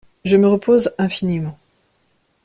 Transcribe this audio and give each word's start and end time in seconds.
Je 0.25 0.35
me 0.35 0.47
repose 0.47 0.95
infiniment. 0.97 1.55